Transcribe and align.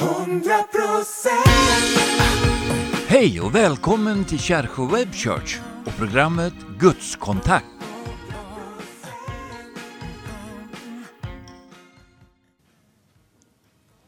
100 0.00 0.50
Hej 3.08 3.40
och 3.40 3.54
välkommen 3.54 4.24
till 4.24 4.38
Kärsjö 4.38 4.86
Web 4.86 5.12
Church 5.12 5.60
och 5.86 5.92
programmet 5.92 6.52
Gudskontakt. 6.78 7.66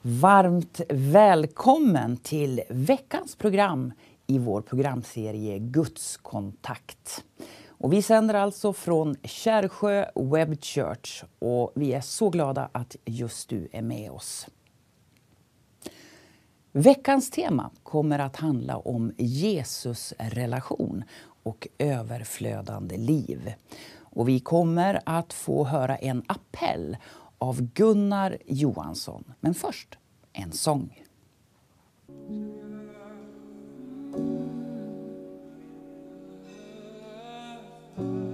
Varmt 0.02 0.80
välkommen 0.88 2.16
till 2.16 2.60
veckans 2.68 3.36
program 3.36 3.92
i 4.26 4.38
vår 4.38 4.60
programserie 4.60 5.58
Gudskontakt. 5.58 7.24
Och 7.68 7.92
vi 7.92 8.02
sänder 8.02 8.34
alltså 8.34 8.72
från 8.72 9.16
Kärsjö 9.22 10.04
Web 10.14 10.62
Church 10.62 11.24
och 11.38 11.72
vi 11.74 11.92
är 11.92 12.00
så 12.00 12.30
glada 12.30 12.68
att 12.72 12.96
just 13.04 13.48
du 13.48 13.68
är 13.72 13.82
med 13.82 14.10
oss. 14.10 14.46
Veckans 16.72 17.30
tema 17.30 17.70
kommer 17.82 18.18
att 18.18 18.36
handla 18.36 18.76
om 18.76 19.12
Jesus 19.16 20.14
relation 20.18 21.04
och 21.42 21.68
överflödande 21.78 22.96
liv. 22.96 23.52
Och 23.98 24.28
vi 24.28 24.40
kommer 24.40 25.00
att 25.06 25.32
få 25.32 25.64
höra 25.64 25.96
en 25.96 26.22
appell 26.26 26.96
av 27.38 27.62
Gunnar 27.62 28.36
Johansson. 28.46 29.24
Men 29.40 29.54
först 29.54 29.98
en 30.32 30.52
sång. 30.52 31.04
Mm. 37.98 38.29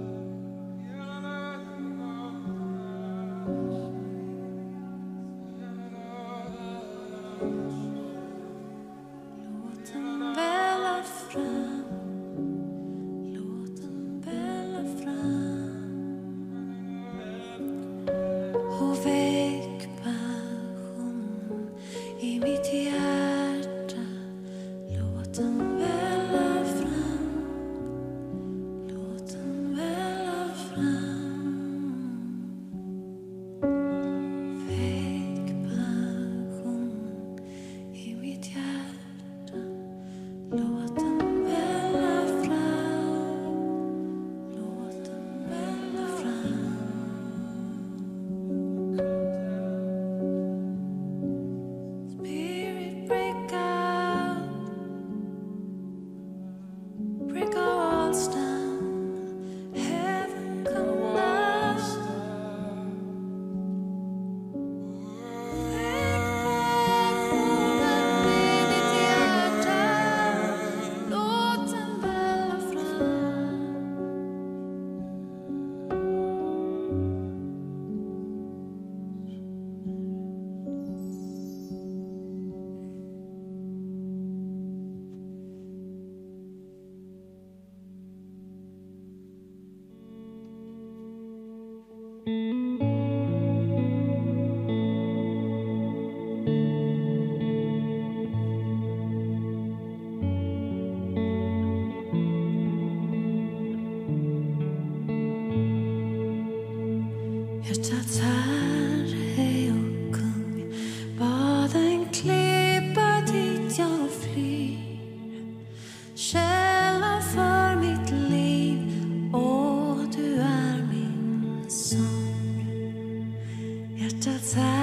at 124.07 124.27
a. 124.27 124.76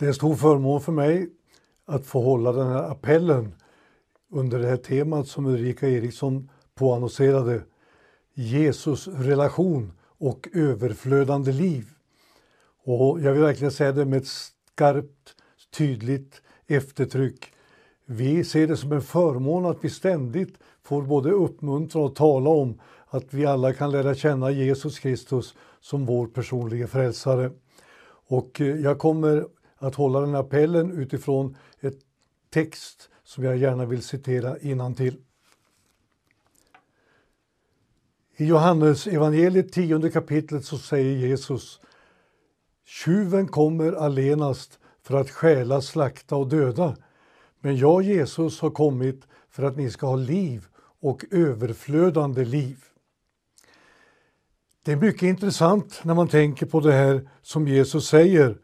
Det 0.00 0.06
är 0.06 0.08
en 0.08 0.14
stor 0.14 0.34
förmån 0.34 0.80
för 0.80 0.92
mig 0.92 1.28
att 1.86 2.06
få 2.06 2.22
hålla 2.22 2.52
den 2.52 2.66
här 2.68 2.90
appellen 2.90 3.54
under 4.30 4.58
det 4.58 4.66
här 4.66 4.76
temat 4.76 5.28
som 5.28 5.46
Ulrika 5.46 5.88
Eriksson 5.88 6.50
påannonserade. 6.74 7.62
Jesus 8.34 9.08
relation 9.08 9.92
och 10.18 10.48
överflödande 10.54 11.52
liv. 11.52 11.86
Och 12.84 13.20
jag 13.20 13.32
vill 13.32 13.42
verkligen 13.42 13.72
säga 13.72 13.92
det 13.92 14.04
med 14.04 14.18
ett 14.18 14.26
skarpt, 14.26 15.34
tydligt 15.76 16.42
eftertryck. 16.66 17.52
Vi 18.06 18.44
ser 18.44 18.66
det 18.66 18.76
som 18.76 18.92
en 18.92 19.02
förmån 19.02 19.66
att 19.66 19.84
vi 19.84 19.90
ständigt 19.90 20.58
får 20.82 21.02
både 21.02 21.30
uppmuntra 21.30 22.02
och 22.02 22.14
tala 22.14 22.50
om 22.50 22.80
att 23.06 23.34
vi 23.34 23.46
alla 23.46 23.72
kan 23.72 23.90
lära 23.90 24.14
känna 24.14 24.50
Jesus 24.50 24.98
Kristus 24.98 25.54
som 25.80 26.06
vår 26.06 26.26
personliga 26.26 26.86
frälsare. 26.86 27.50
Och 28.28 28.60
eh, 28.60 28.66
jag 28.66 28.98
kommer 28.98 29.46
att 29.80 29.94
hålla 29.94 30.20
den 30.20 30.34
appellen 30.34 30.92
utifrån 30.92 31.56
ett 31.80 31.98
text 32.50 33.10
som 33.24 33.44
jag 33.44 33.56
gärna 33.56 33.86
vill 33.86 34.02
citera 34.02 34.58
innan 34.58 34.94
till. 34.94 35.16
I 38.36 38.44
Johannes 38.44 39.06
evangeliet 39.06 39.72
tionde 39.72 40.10
kapitlet 40.10 40.64
så 40.64 40.78
säger 40.78 41.16
Jesus 41.16 41.80
Tjuven 42.84 43.48
kommer 43.48 43.92
allenast 43.92 44.78
för 45.02 45.20
att 45.20 45.30
stjäla, 45.30 45.80
slakta 45.80 46.36
och 46.36 46.48
döda. 46.48 46.96
Men 47.60 47.76
jag, 47.76 48.02
Jesus, 48.02 48.60
har 48.60 48.70
kommit 48.70 49.26
för 49.50 49.62
att 49.62 49.76
ni 49.76 49.90
ska 49.90 50.06
ha 50.06 50.16
liv 50.16 50.66
och 51.00 51.24
överflödande 51.30 52.44
liv. 52.44 52.76
Det 54.84 54.92
är 54.92 54.96
mycket 54.96 55.22
intressant 55.22 56.00
när 56.04 56.14
man 56.14 56.28
tänker 56.28 56.66
på 56.66 56.80
det 56.80 56.92
här 56.92 57.28
som 57.42 57.68
Jesus 57.68 58.08
säger. 58.08 58.58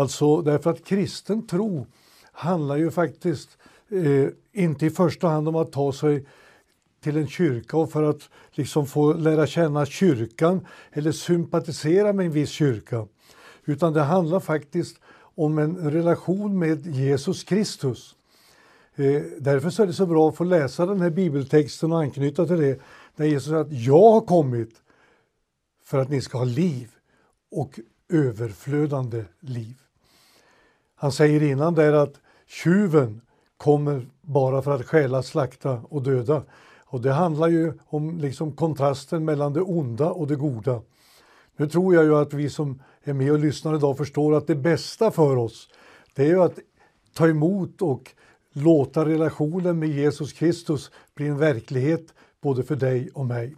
Alltså 0.00 0.42
därför 0.42 0.70
att 0.70 0.84
kristen 0.84 1.46
tro 1.46 1.86
handlar 2.32 2.76
ju 2.76 2.90
faktiskt 2.90 3.58
eh, 3.88 4.28
inte 4.52 4.86
i 4.86 4.90
första 4.90 5.28
hand 5.28 5.48
om 5.48 5.56
att 5.56 5.72
ta 5.72 5.92
sig 5.92 6.26
till 7.00 7.16
en 7.16 7.28
kyrka 7.28 7.76
och 7.76 7.92
för 7.92 8.02
att 8.02 8.28
liksom 8.50 8.86
få 8.86 9.12
lära 9.12 9.46
känna 9.46 9.86
kyrkan 9.86 10.66
eller 10.92 11.12
sympatisera 11.12 12.12
med 12.12 12.26
en 12.26 12.32
viss 12.32 12.50
kyrka. 12.50 13.06
Utan 13.64 13.92
det 13.92 14.02
handlar 14.02 14.40
faktiskt 14.40 15.00
om 15.34 15.58
en 15.58 15.90
relation 15.90 16.58
med 16.58 16.86
Jesus 16.86 17.44
Kristus. 17.44 18.16
Eh, 18.94 19.22
därför 19.38 19.70
så 19.70 19.82
är 19.82 19.86
det 19.86 19.92
så 19.92 20.06
bra 20.06 20.28
att 20.28 20.36
få 20.36 20.44
läsa 20.44 20.86
den 20.86 21.00
här 21.00 21.10
bibeltexten 21.10 21.92
och 21.92 22.00
anknyta 22.00 22.46
till 22.46 22.60
det. 22.60 22.80
Där 23.16 23.24
Jesus 23.24 23.48
säger 23.48 23.60
att 23.60 23.72
jag 23.72 24.10
har 24.10 24.20
kommit 24.20 24.82
för 25.84 25.98
att 25.98 26.10
ni 26.10 26.20
ska 26.20 26.38
ha 26.38 26.44
liv 26.44 26.90
och 27.50 27.80
överflödande 28.08 29.24
liv. 29.40 29.76
Han 31.00 31.12
säger 31.12 31.42
innan 31.42 31.74
där 31.74 31.92
att 31.92 32.20
tjuven 32.46 33.20
kommer 33.56 34.06
bara 34.20 34.62
för 34.62 34.70
att 34.70 34.86
stjäla, 34.86 35.22
slakta 35.22 35.80
och 35.88 36.02
döda. 36.02 36.42
Och 36.84 37.00
det 37.00 37.12
handlar 37.12 37.48
ju 37.48 37.72
om 37.86 38.18
liksom 38.18 38.52
kontrasten 38.52 39.24
mellan 39.24 39.52
det 39.52 39.60
onda 39.60 40.10
och 40.10 40.26
det 40.26 40.36
goda. 40.36 40.80
Nu 41.56 41.68
tror 41.68 41.94
jag 41.94 42.04
ju 42.04 42.16
att 42.16 42.32
vi 42.32 42.50
som 42.50 42.82
är 43.04 43.12
med 43.12 43.32
och 43.32 43.38
lyssnar 43.38 43.76
idag 43.76 43.96
förstår 43.96 44.36
att 44.36 44.46
det 44.46 44.54
bästa 44.54 45.10
för 45.10 45.36
oss 45.36 45.68
det 46.14 46.22
är 46.22 46.28
ju 46.28 46.42
att 46.42 46.58
ta 47.14 47.28
emot 47.28 47.82
och 47.82 48.10
låta 48.52 49.04
relationen 49.04 49.78
med 49.78 49.88
Jesus 49.88 50.32
Kristus 50.32 50.90
bli 51.14 51.26
en 51.26 51.38
verklighet 51.38 52.14
både 52.40 52.62
för 52.62 52.76
dig 52.76 53.10
och 53.14 53.26
mig. 53.26 53.56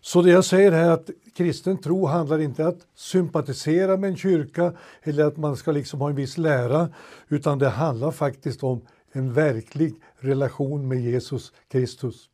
Så 0.00 0.22
det 0.22 0.30
jag 0.30 0.44
säger 0.44 0.72
här 0.72 0.84
är 0.84 0.90
att 0.90 1.10
kristen 1.34 1.78
tro 1.78 2.06
handlar 2.06 2.38
inte 2.38 2.62
om 2.62 2.68
att 2.68 2.86
sympatisera 2.94 3.96
med 3.96 4.10
en 4.10 4.16
kyrka 4.16 4.72
eller 5.02 5.24
att 5.24 5.36
man 5.36 5.56
ska 5.56 5.72
liksom 5.72 6.00
ha 6.00 6.08
en 6.08 6.16
viss 6.16 6.38
lära 6.38 6.88
utan 7.28 7.58
det 7.58 7.68
handlar 7.68 8.10
faktiskt 8.10 8.62
om 8.62 8.80
en 9.12 9.32
verklig 9.32 9.94
relation 10.18 10.88
med 10.88 11.00
Jesus 11.00 11.52
Kristus. 11.68 12.28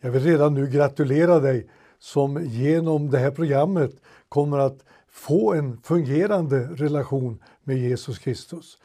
Jag 0.00 0.10
vill 0.10 0.22
redan 0.22 0.54
nu 0.54 0.66
gratulera 0.66 1.40
dig 1.40 1.70
som 1.98 2.44
genom 2.44 3.10
det 3.10 3.18
här 3.18 3.30
programmet 3.30 3.92
kommer 4.28 4.58
att 4.58 4.84
få 5.08 5.54
en 5.54 5.80
fungerande 5.82 6.68
relation 6.74 7.42
med 7.64 7.78
Jesus 7.78 8.18
Kristus. 8.18 8.78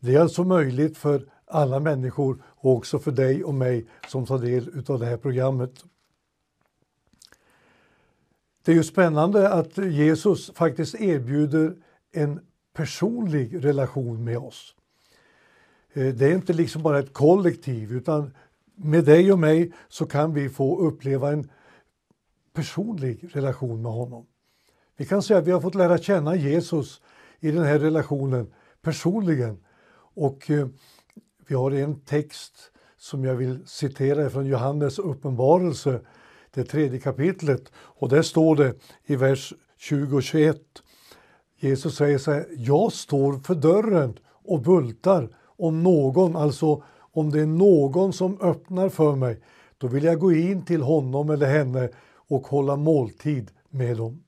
Det 0.00 0.14
är 0.14 0.20
alltså 0.20 0.44
möjligt 0.44 0.98
för 0.98 1.26
alla 1.46 1.80
människor 1.80 2.42
och 2.44 2.72
också 2.72 2.98
för 2.98 3.12
dig 3.12 3.44
och 3.44 3.54
mig 3.54 3.86
som 4.08 4.26
tar 4.26 4.38
del 4.38 4.84
av 4.86 4.98
det 4.98 5.06
här 5.06 5.16
programmet. 5.16 5.84
Det 8.70 8.74
är 8.74 8.76
ju 8.76 8.82
spännande 8.82 9.48
att 9.48 9.78
Jesus 9.78 10.50
faktiskt 10.54 10.94
erbjuder 10.94 11.76
en 12.12 12.40
personlig 12.72 13.64
relation 13.64 14.24
med 14.24 14.38
oss. 14.38 14.74
Eh, 15.92 16.14
det 16.14 16.26
är 16.26 16.34
inte 16.34 16.52
liksom 16.52 16.82
bara 16.82 16.98
ett 16.98 17.12
kollektiv 17.12 17.92
utan 17.92 18.30
med 18.74 19.04
dig 19.04 19.32
och 19.32 19.38
mig 19.38 19.72
så 19.88 20.06
kan 20.06 20.34
vi 20.34 20.48
få 20.48 20.78
uppleva 20.78 21.32
en 21.32 21.50
personlig 22.52 23.30
relation 23.32 23.82
med 23.82 23.92
honom. 23.92 24.26
Vi 24.96 25.06
kan 25.06 25.22
säga 25.22 25.38
att 25.38 25.46
vi 25.46 25.52
har 25.52 25.60
fått 25.60 25.74
lära 25.74 25.98
känna 25.98 26.36
Jesus 26.36 27.00
i 27.40 27.50
den 27.50 27.64
här 27.64 27.78
relationen 27.78 28.52
personligen. 28.82 29.58
Och 30.14 30.50
eh, 30.50 30.68
vi 31.46 31.54
har 31.54 31.70
en 31.70 32.00
text 32.00 32.72
som 32.96 33.24
jag 33.24 33.34
vill 33.34 33.66
citera 33.66 34.30
från 34.30 34.46
Johannes 34.46 34.98
uppenbarelse, 34.98 36.00
det 36.54 36.64
tredje 36.64 37.00
kapitlet. 37.00 37.72
Och 37.74 38.08
där 38.08 38.22
står 38.22 38.56
det 38.56 38.74
i 39.04 39.16
vers 39.16 39.52
20 39.78 40.16
och 40.16 40.22
21. 40.22 40.56
Jesus 41.56 41.96
säger 41.96 42.18
så 42.18 42.32
här, 42.32 42.46
jag 42.50 42.92
står 42.92 43.38
för 43.38 43.54
dörren 43.54 44.18
och 44.28 44.62
bultar. 44.62 45.36
Om 45.44 45.82
någon, 45.82 46.36
alltså 46.36 46.82
om 47.12 47.30
det 47.30 47.40
är 47.40 47.46
någon 47.46 48.12
som 48.12 48.40
öppnar 48.40 48.88
för 48.88 49.16
mig, 49.16 49.40
då 49.78 49.86
vill 49.86 50.04
jag 50.04 50.18
gå 50.18 50.32
in 50.32 50.64
till 50.64 50.82
honom 50.82 51.30
eller 51.30 51.46
henne 51.46 51.88
och 52.14 52.46
hålla 52.46 52.76
måltid 52.76 53.50
med 53.68 53.96
dem. 53.96 54.22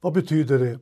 Vad 0.00 0.12
betyder 0.12 0.58
det? 0.58 0.78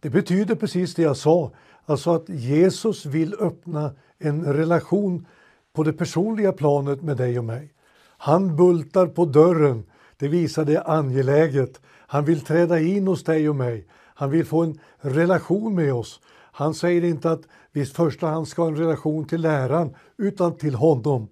Det 0.00 0.10
betyder 0.10 0.54
precis 0.54 0.94
det 0.94 1.02
jag 1.02 1.16
sa, 1.16 1.52
alltså 1.84 2.10
att 2.10 2.28
Jesus 2.28 3.06
vill 3.06 3.34
öppna 3.34 3.94
en 4.18 4.44
relation 4.44 5.26
på 5.72 5.82
det 5.82 5.92
personliga 5.92 6.52
planet 6.52 7.02
med 7.02 7.16
dig 7.16 7.38
och 7.38 7.44
mig. 7.44 7.74
Han 8.18 8.56
bultar 8.56 9.06
på 9.06 9.24
dörren, 9.24 9.84
det 10.16 10.28
visar 10.28 10.64
det 10.64 10.74
är 10.76 10.90
angeläget. 10.90 11.80
Han 11.86 12.24
vill 12.24 12.40
träda 12.40 12.80
in 12.80 13.06
hos 13.06 13.24
dig 13.24 13.48
och 13.48 13.56
mig. 13.56 13.86
Han 14.14 14.30
vill 14.30 14.46
få 14.46 14.62
en 14.62 14.78
relation 15.00 15.74
med 15.74 15.94
oss. 15.94 16.20
Han 16.52 16.74
säger 16.74 17.04
inte 17.04 17.30
att 17.30 17.42
vi 17.72 17.80
i 17.80 17.86
första 17.86 18.26
hand 18.26 18.48
ska 18.48 18.62
ha 18.62 18.68
en 18.68 18.76
relation 18.76 19.24
till 19.24 19.40
läraren, 19.40 19.94
utan 20.16 20.56
till 20.56 20.74
honom. 20.74 21.28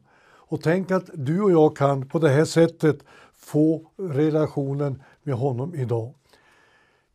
Och 0.49 0.63
tänk 0.63 0.91
att 0.91 1.11
du 1.15 1.41
och 1.41 1.51
jag 1.51 1.77
kan 1.77 2.09
på 2.09 2.19
det 2.19 2.29
här 2.29 2.45
sättet 2.45 2.99
få 3.37 3.83
relationen 3.97 5.03
med 5.23 5.35
honom 5.35 5.75
idag. 5.75 6.15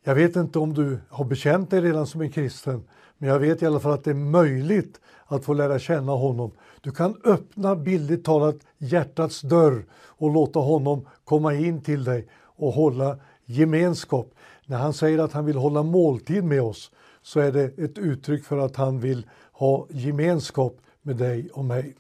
Jag 0.03 0.15
vet 0.15 0.35
inte 0.35 0.59
om 0.59 0.73
du 0.73 0.99
har 1.09 1.25
bekänt 1.25 1.69
dig 1.69 1.81
redan 1.81 2.07
som 2.07 2.21
en 2.21 2.31
kristen, 2.31 2.83
men 3.17 3.29
jag 3.29 3.39
vet 3.39 3.61
i 3.61 3.65
alla 3.65 3.79
fall 3.79 3.91
att 3.91 4.03
det 4.03 4.09
är 4.09 4.15
möjligt 4.15 4.99
att 5.25 5.45
få 5.45 5.53
lära 5.53 5.79
känna 5.79 6.11
honom. 6.11 6.51
Du 6.81 6.91
kan 6.91 7.21
öppna 7.23 7.75
bildligt 7.75 8.25
talat 8.25 8.55
hjärtats 8.77 9.41
dörr 9.41 9.85
och 9.93 10.31
låta 10.31 10.59
honom 10.59 11.07
komma 11.23 11.53
in 11.53 11.81
till 11.81 12.03
dig 12.03 12.27
och 12.39 12.73
hålla 12.73 13.19
gemenskap. 13.45 14.33
När 14.65 14.77
han 14.77 14.93
säger 14.93 15.19
att 15.19 15.31
han 15.31 15.45
vill 15.45 15.57
hålla 15.57 15.83
måltid 15.83 16.43
med 16.43 16.61
oss 16.61 16.91
så 17.21 17.39
är 17.39 17.51
det 17.51 17.77
ett 17.77 17.97
uttryck 17.97 18.45
för 18.45 18.57
att 18.57 18.75
han 18.75 18.99
vill 18.99 19.29
ha 19.51 19.87
gemenskap 19.89 20.77
med 21.01 21.17
dig 21.17 21.49
och 21.53 21.65
mig. 21.65 21.95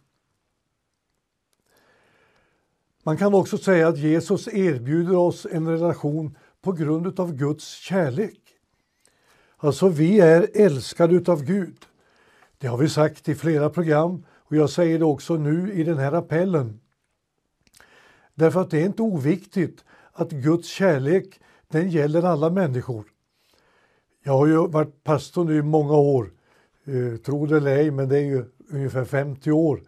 Man 3.03 3.17
kan 3.17 3.33
också 3.33 3.57
säga 3.57 3.87
att 3.87 3.97
Jesus 3.97 4.47
erbjuder 4.47 5.15
oss 5.15 5.47
en 5.51 5.67
relation 5.67 6.37
på 6.61 6.71
grund 6.71 7.19
av 7.19 7.33
Guds 7.35 7.67
kärlek. 7.67 8.39
Alltså, 9.57 9.87
vi 9.87 10.19
är 10.19 10.47
älskade 10.53 11.31
av 11.31 11.43
Gud. 11.43 11.77
Det 12.57 12.67
har 12.67 12.77
vi 12.77 12.89
sagt 12.89 13.29
i 13.29 13.35
flera 13.35 13.69
program 13.69 14.25
och 14.29 14.55
jag 14.55 14.69
säger 14.69 14.99
det 14.99 15.05
också 15.05 15.35
nu 15.35 15.73
i 15.73 15.83
den 15.83 15.97
här 15.97 16.11
appellen. 16.11 16.79
Därför 18.35 18.61
att 18.61 18.69
det 18.69 18.81
är 18.81 18.85
inte 18.85 19.01
oviktigt 19.01 19.83
att 20.13 20.31
Guds 20.31 20.67
kärlek, 20.67 21.39
den 21.67 21.89
gäller 21.89 22.23
alla 22.23 22.49
människor. 22.49 23.05
Jag 24.23 24.33
har 24.33 24.47
ju 24.47 24.67
varit 24.67 25.03
pastor 25.03 25.45
nu 25.45 25.57
i 25.57 25.61
många 25.61 25.93
år, 25.93 26.31
eh, 26.85 27.17
tro 27.17 27.45
det 27.45 27.57
eller 27.57 27.77
ej, 27.77 27.91
men 27.91 28.09
det 28.09 28.17
är 28.17 28.25
ju 28.25 28.45
ungefär 28.69 29.05
50 29.05 29.51
år. 29.51 29.81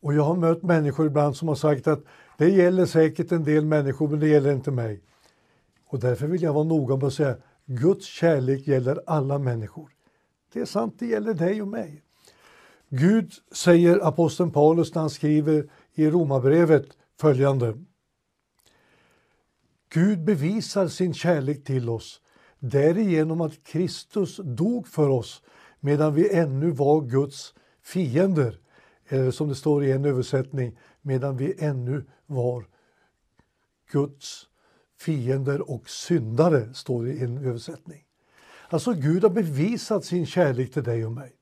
Och 0.00 0.14
jag 0.14 0.22
har 0.22 0.36
mött 0.36 0.62
människor 0.62 1.06
ibland 1.06 1.36
som 1.36 1.48
har 1.48 1.54
sagt 1.54 1.86
att 1.86 2.00
det 2.38 2.48
gäller 2.48 2.86
säkert 2.86 3.32
en 3.32 3.44
del 3.44 3.64
människor, 3.64 4.08
men 4.08 4.20
det 4.20 4.28
gäller 4.28 4.52
inte 4.52 4.70
mig. 4.70 5.00
Och 5.88 6.00
därför 6.00 6.26
vill 6.26 6.42
jag 6.42 6.52
vara 6.52 6.64
noga 6.64 6.96
med 6.96 7.04
att 7.04 7.14
säga 7.14 7.36
Guds 7.66 8.06
kärlek 8.06 8.66
gäller 8.66 9.02
alla 9.06 9.38
människor. 9.38 9.90
Det 10.52 10.60
är 10.60 10.64
sant, 10.64 10.94
det 10.98 11.06
gäller 11.06 11.34
dig 11.34 11.62
och 11.62 11.68
mig. 11.68 12.02
Gud, 12.88 13.32
säger 13.52 14.06
aposteln 14.06 14.50
Paulus 14.50 14.94
när 14.94 15.00
han 15.00 15.10
skriver 15.10 15.70
i 15.94 16.10
Romarbrevet 16.10 16.86
följande. 17.20 17.78
Gud 19.88 20.24
bevisar 20.24 20.88
sin 20.88 21.14
kärlek 21.14 21.64
till 21.64 21.88
oss 21.88 22.20
därigenom 22.58 23.40
att 23.40 23.64
Kristus 23.64 24.36
dog 24.36 24.88
för 24.88 25.08
oss 25.08 25.42
medan 25.80 26.14
vi 26.14 26.34
ännu 26.34 26.70
var 26.70 27.00
Guds 27.00 27.54
fiender. 27.82 28.60
Eller 29.08 29.30
som 29.30 29.48
det 29.48 29.54
står 29.54 29.84
i 29.84 29.92
en 29.92 30.04
översättning, 30.04 30.78
medan 31.02 31.36
vi 31.36 31.64
ännu 31.64 32.04
var 32.26 32.66
Guds 33.90 34.46
fiender 34.98 35.70
och 35.70 35.88
syndare, 35.90 36.74
står 36.74 37.04
det 37.04 37.12
i 37.12 37.24
en 37.24 37.38
översättning. 37.38 38.04
Alltså 38.68 38.92
Gud 38.92 39.22
har 39.22 39.30
bevisat 39.30 40.04
sin 40.04 40.26
kärlek 40.26 40.72
till 40.72 40.82
dig 40.82 41.06
och 41.06 41.12
mig. 41.12 41.32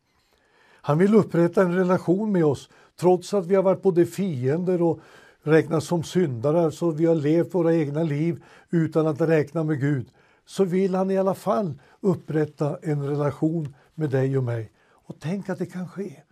Han 0.87 0.99
vill 0.99 1.15
upprätta 1.15 1.63
en 1.63 1.75
relation 1.75 2.33
med 2.33 2.45
oss 2.45 2.71
trots 3.01 3.35
att 3.35 3.47
vi 3.47 3.55
har 3.55 3.63
varit 3.63 3.83
både 3.83 4.07
fiender 4.07 4.83
och 4.83 5.01
räknas 5.43 5.85
som 5.85 6.03
syndare, 6.03 6.61
alltså 6.61 6.91
vi 6.91 7.07
har 7.07 7.15
levt 7.15 7.55
våra 7.55 7.75
egna 7.75 8.03
liv 8.03 8.45
utan 8.71 9.07
att 9.07 9.21
räkna 9.21 9.65
med 9.65 9.81
Gud. 9.81 10.09
Så 10.47 10.65
vill 10.65 10.95
han 10.95 11.11
i 11.11 11.19
alla 11.19 11.35
fall 11.35 11.75
upprätta 12.01 12.79
en 12.83 13.09
relation 13.09 13.75
med 13.95 14.11
dig 14.11 14.39
och 14.39 14.45
mig. 14.45 14.73
Och 14.91 15.17
tänk 15.21 15.49
att 15.49 15.59
det 15.59 15.67
kan 15.67 15.89
ske 15.89 16.23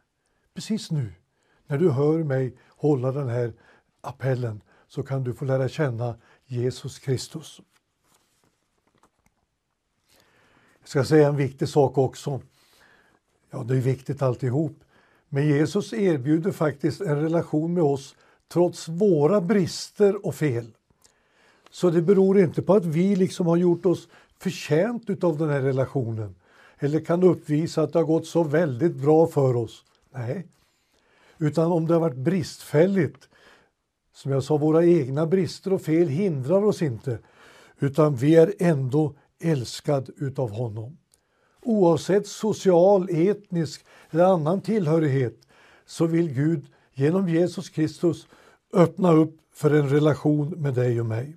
precis 0.55 0.91
nu 0.91 1.13
när 1.67 1.79
du 1.79 1.91
hör 1.91 2.25
mig 2.25 2.57
hålla 2.69 3.13
den 3.13 3.29
här 3.29 3.53
appellen 4.01 4.61
så 4.95 5.03
kan 5.03 5.25
du 5.25 5.35
få 5.35 5.45
lära 5.45 5.69
känna 5.69 6.17
Jesus 6.47 6.99
Kristus. 6.99 7.61
Jag 10.81 10.89
ska 10.89 11.05
säga 11.05 11.29
en 11.29 11.37
viktig 11.37 11.69
sak 11.69 11.99
också. 11.99 12.41
Ja, 13.51 13.63
det 13.63 13.77
är 13.77 13.81
viktigt 13.81 14.23
alltihop. 14.23 14.85
Men 15.29 15.47
Jesus 15.47 15.93
erbjuder 15.93 16.53
faktiskt 16.53 17.01
en 17.01 17.23
relation 17.23 17.75
med 17.75 17.83
oss 17.83 18.17
trots 18.49 18.89
våra 18.89 19.41
brister 19.41 20.27
och 20.27 20.35
fel. 20.35 20.67
Så 21.71 21.91
det 21.91 22.03
beror 22.03 22.39
inte 22.39 22.63
på 22.63 22.75
att 22.75 22.85
vi 22.85 23.17
liksom 23.17 23.47
har 23.47 23.57
gjort 23.57 23.87
oss 23.87 24.09
förtjänt 24.39 25.25
av 25.25 25.39
den 25.39 25.49
här 25.49 25.61
relationen 25.61 26.35
eller 26.79 27.01
kan 27.01 27.23
uppvisa 27.23 27.83
att 27.83 27.93
det 27.93 27.99
har 27.99 28.07
gått 28.07 28.27
så 28.27 28.43
väldigt 28.43 28.95
bra 28.95 29.27
för 29.27 29.57
oss. 29.57 29.85
Nej, 30.13 30.47
utan 31.39 31.73
om 31.73 31.87
det 31.87 31.95
har 31.95 32.01
varit 32.01 32.17
bristfälligt. 32.17 33.29
Som 34.15 34.33
jag 34.33 34.43
sa, 34.43 34.57
våra 34.57 34.85
egna 34.85 35.27
brister 35.27 35.73
och 35.73 35.83
fel 35.83 36.09
hindrar 36.09 36.65
oss 36.65 36.83
inte 36.83 37.19
utan 37.79 38.17
vi 38.17 38.37
är 38.37 38.55
ändå 38.59 39.15
älskad 39.43 40.11
utav 40.17 40.51
honom. 40.51 40.99
Oavsett 41.63 42.27
social, 42.27 43.09
etnisk 43.11 43.85
eller 44.11 44.25
annan 44.25 44.61
tillhörighet 44.61 45.37
så 45.87 46.07
vill 46.07 46.29
Gud 46.29 46.67
genom 46.93 47.29
Jesus 47.29 47.69
Kristus 47.69 48.27
öppna 48.73 49.13
upp 49.13 49.37
för 49.55 49.71
en 49.71 49.89
relation 49.89 50.49
med 50.49 50.75
dig 50.75 51.01
och 51.01 51.07
mig. 51.07 51.37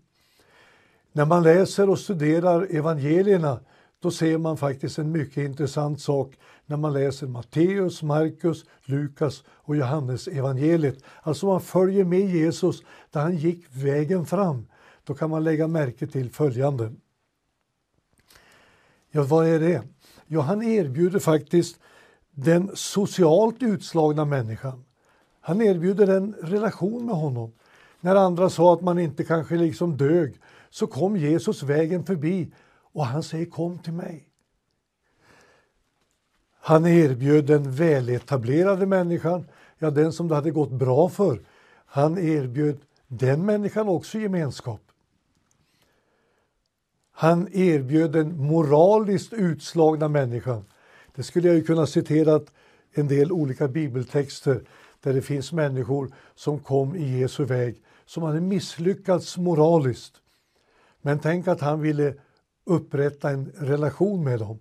När 1.12 1.26
man 1.26 1.44
läser 1.44 1.90
och 1.90 2.00
studerar 2.00 2.76
evangelierna 2.76 3.60
då 4.00 4.12
ser 4.12 4.38
man 4.38 4.58
faktiskt 4.58 4.98
en 4.98 5.12
mycket 5.12 5.38
intressant 5.38 6.01
sak 6.01 6.38
när 6.66 6.77
man 6.77 6.94
läser 6.94 7.27
Matteus, 7.27 8.04
Markus, 8.04 8.66
Lukas 8.86 9.44
och 9.50 9.75
Johannes 9.75 10.27
evangeliet. 10.27 11.04
Alltså 11.22 11.46
man 11.46 11.62
följer 11.62 12.04
med 12.04 12.30
Jesus 12.30 12.82
där 13.12 13.22
han 13.22 13.38
gick 13.38 13.66
vägen 13.70 14.25
fram. 14.25 14.68
Då 15.04 15.13
kan 15.13 15.30
man 15.30 15.44
lägga 15.44 15.68
märke 15.68 16.08
till 16.08 16.32
följande. 16.32 16.94
Ja, 19.12 19.24
vad 19.24 19.48
är 19.48 19.60
det? 19.60 19.84
Ja, 20.27 20.42
han 20.42 20.63
erbjuder 20.63 21.20
faktiskt 21.20 21.80
den 22.32 22.72
socialt 22.74 23.63
utslagna 23.63 24.25
människan. 24.25 24.84
Han 25.42 25.62
erbjuder 25.62 26.08
en 26.08 26.34
relation 26.34 27.06
med 27.06 27.16
honom. 27.16 27.51
När 28.00 28.16
andra 28.16 28.50
sa 28.50 28.74
att 28.74 28.82
man 28.82 29.00
inte 29.00 29.24
kanske 29.24 29.56
liksom 29.56 29.98
dög 29.98 30.36
så 30.70 30.88
kom 30.88 31.18
Jesus 31.18 31.63
vägen 31.63 32.04
förbi 32.04 32.51
och 32.98 33.06
han 33.06 33.24
säger 33.24 33.46
kom 33.46 33.80
till 33.80 33.94
mig. 33.94 34.30
Han 36.60 36.86
erbjöd 36.86 37.46
den 37.46 37.72
väletablerade 37.72 38.86
människan, 38.86 39.48
ja 39.77 39.92
den 39.92 40.13
som 40.13 40.27
det 40.27 40.36
hade 40.36 40.51
gått 40.51 40.72
bra 40.72 41.10
för, 41.10 41.42
han 41.86 42.18
erbjöd 42.18 42.77
den 43.08 43.46
människan 43.46 43.88
också 43.88 44.20
gemenskap. 44.20 44.82
Han 47.12 47.48
erbjöd 47.51 48.12
den 48.12 48.38
moraliskt 48.38 49.34
utslagna 49.34 50.08
människan. 50.08 50.66
Det 51.16 51.24
skulle 51.24 51.48
jag 51.48 51.58
ju 51.58 51.63
kunna 51.63 51.88
citera 51.88 52.42
en 52.92 53.08
del 53.08 53.32
olika 53.32 53.68
bibeltexter 53.68 54.63
där 55.01 55.13
det 55.13 55.22
finns 55.22 55.54
människor 55.54 56.12
som 56.36 56.60
kom 56.60 56.96
i 56.96 57.20
Jesu 57.20 57.46
väg 57.46 57.82
som 58.06 58.24
hade 58.24 58.42
misslyckats 58.42 59.38
moraliskt. 59.38 60.13
Men 61.01 61.20
tänk 61.20 61.48
att 61.48 61.62
han 61.62 61.82
ville 61.82 62.13
upprätta 62.68 63.30
en 63.30 63.52
relation 63.56 64.24
med 64.24 64.40
dem. 64.40 64.60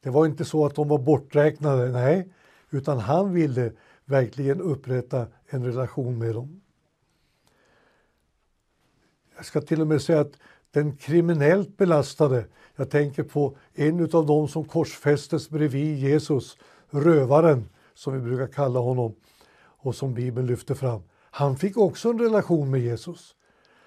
Det 0.00 0.10
var 0.10 0.26
inte 0.26 0.44
så 0.44 0.66
att 0.66 0.74
de 0.74 0.88
var 0.88 0.98
borträknade, 0.98 1.88
nej, 1.92 2.32
utan 2.70 2.98
han 2.98 3.32
ville 3.32 3.72
verkligen 4.04 4.60
upprätta 4.60 5.26
en 5.46 5.64
relation 5.64 6.18
med 6.18 6.34
dem. 6.34 6.60
Jag 9.36 9.44
ska 9.44 9.60
till 9.60 9.80
och 9.80 9.86
med 9.86 10.02
säga 10.02 10.20
att 10.20 10.38
den 10.70 10.96
kriminellt 10.96 11.76
belastade, 11.76 12.44
jag 12.76 12.90
tänker 12.90 13.22
på 13.22 13.56
en 13.74 14.00
av 14.00 14.26
dem 14.26 14.48
som 14.48 14.64
korsfästes 14.64 15.50
bredvid 15.50 15.98
Jesus, 15.98 16.56
rövaren 16.90 17.68
som 17.94 18.14
vi 18.14 18.20
brukar 18.20 18.46
kalla 18.46 18.80
honom 18.80 19.14
och 19.58 19.94
som 19.94 20.14
Bibeln 20.14 20.46
lyfter 20.46 20.74
fram. 20.74 21.02
Han 21.30 21.56
fick 21.56 21.76
också 21.76 22.10
en 22.10 22.18
relation 22.18 22.70
med 22.70 22.80
Jesus. 22.80 23.34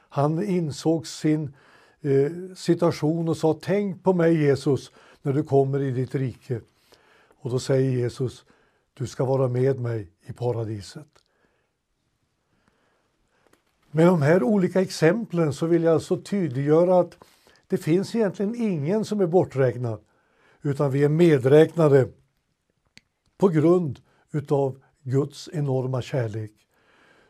Han 0.10 0.44
insåg 0.44 1.08
sin 1.08 1.54
eh, 2.02 2.56
situation 2.56 3.30
och 3.30 3.38
sa 3.38 3.60
Tänk 3.62 4.04
på 4.04 4.14
mig 4.14 4.44
Jesus 4.44 4.92
när 5.22 5.34
du 5.34 5.44
kommer 5.44 5.80
i 5.80 5.92
ditt 5.92 6.16
rike. 6.16 6.62
Och 7.42 7.50
då 7.50 7.60
säger 7.60 7.92
Jesus 7.92 8.46
Du 8.94 9.08
ska 9.08 9.26
vara 9.26 9.48
med 9.48 9.80
mig 9.80 10.12
i 10.26 10.34
paradiset. 10.34 11.08
Med 13.92 14.08
de 14.08 14.22
här 14.22 14.44
olika 14.44 14.82
exemplen 14.82 15.54
så 15.54 15.66
vill 15.66 15.84
jag 15.84 15.94
alltså 15.94 16.22
tydliggöra 16.22 17.00
att 17.00 17.18
det 17.68 17.78
finns 17.78 18.16
egentligen 18.16 18.56
ingen 18.56 19.06
som 19.06 19.22
är 19.22 19.28
borträknad 19.28 20.00
utan 20.62 20.92
vi 20.92 21.04
är 21.04 21.10
medräknade 21.10 22.10
på 23.38 23.48
grund 23.48 24.00
utav 24.32 24.82
Guds 25.04 25.50
enorma 25.54 26.02
kärlek. 26.02 26.52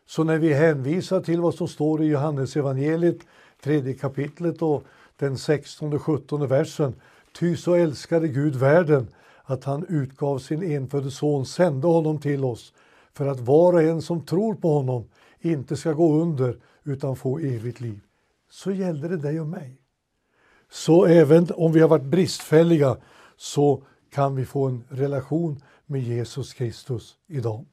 Så 0.06 0.24
när 0.24 0.38
vi 0.38 0.52
hänvisar 0.52 1.20
till 1.20 1.40
vad 1.40 1.54
som 1.54 1.68
står 1.68 2.02
i 2.02 2.06
Johannes 2.06 2.56
evangeliet 2.56 3.18
tredje 3.62 3.94
kapitlet 3.94 4.62
och 4.62 4.84
den 5.16 5.38
16 5.38 5.92
och 5.92 6.02
17 6.02 6.48
versen. 6.48 6.94
Ty 7.38 7.56
så 7.56 7.74
älskade 7.74 8.28
Gud 8.28 8.56
världen 8.56 9.08
att 9.44 9.64
han 9.64 9.86
utgav 9.88 10.38
sin 10.38 10.62
enfödde 10.62 11.10
son, 11.10 11.46
sände 11.46 11.86
honom 11.86 12.20
till 12.20 12.44
oss 12.44 12.72
för 13.12 13.26
att 13.26 13.40
var 13.40 13.72
och 13.72 13.82
en 13.82 14.02
som 14.02 14.26
tror 14.26 14.54
på 14.54 14.72
honom 14.72 15.04
inte 15.40 15.76
ska 15.76 15.92
gå 15.92 16.22
under 16.22 16.56
utan 16.84 17.16
få 17.16 17.38
evigt 17.38 17.80
liv. 17.80 18.00
Så 18.50 18.72
gällde 18.72 19.08
det 19.08 19.16
dig 19.16 19.40
och 19.40 19.46
mig. 19.46 19.80
Så 20.70 21.06
även 21.06 21.46
om 21.54 21.72
vi 21.72 21.80
har 21.80 21.88
varit 21.88 22.04
bristfälliga 22.04 22.96
så 23.36 23.82
kan 24.10 24.36
vi 24.36 24.44
få 24.44 24.66
en 24.66 24.84
relation 24.88 25.62
med 25.86 26.02
Jesus 26.02 26.54
Kristus 26.54 27.16
idag. 27.26 27.66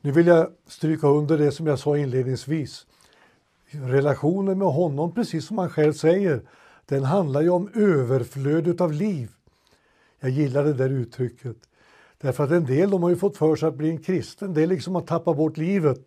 Nu 0.00 0.12
vill 0.12 0.26
jag 0.26 0.50
stryka 0.66 1.06
under 1.06 1.38
det 1.38 1.52
som 1.52 1.66
jag 1.66 1.78
sa 1.78 1.98
inledningsvis. 1.98 2.86
Relationen 3.70 4.58
med 4.58 4.68
honom, 4.68 5.14
precis 5.14 5.46
som 5.46 5.58
han 5.58 5.70
själv 5.70 5.92
säger, 5.92 6.42
den 6.86 7.04
handlar 7.04 7.40
ju 7.40 7.50
om 7.50 7.70
överflöd 7.74 8.80
av 8.80 8.92
liv. 8.92 9.30
Jag 10.20 10.30
gillar 10.30 10.64
det 10.64 10.72
där 10.72 10.90
uttrycket. 10.90 11.56
Därför 12.20 12.44
att 12.44 12.50
en 12.50 12.64
del 12.64 12.90
de 12.90 13.02
har 13.02 13.10
ju 13.10 13.16
fått 13.16 13.36
för 13.36 13.56
sig 13.56 13.68
att 13.68 13.74
bli 13.74 13.90
en 13.90 14.02
kristen, 14.02 14.54
det 14.54 14.62
är 14.62 14.66
liksom 14.66 14.96
att 14.96 15.06
tappa 15.06 15.34
bort 15.34 15.56
livet. 15.56 16.00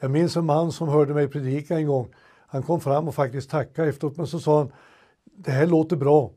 Jag 0.00 0.10
minns 0.10 0.36
en 0.36 0.44
man 0.44 0.72
som 0.72 0.88
hörde 0.88 1.14
mig 1.14 1.28
predika 1.28 1.76
en 1.76 1.86
gång. 1.86 2.08
Han 2.46 2.62
kom 2.62 2.80
fram 2.80 3.08
och 3.08 3.14
faktiskt 3.14 3.50
tackade 3.50 3.88
efteråt, 3.88 4.16
men 4.16 4.26
så 4.26 4.40
sa 4.40 4.58
han 4.58 4.72
Det 5.24 5.50
här 5.50 5.66
låter 5.66 5.96
bra, 5.96 6.30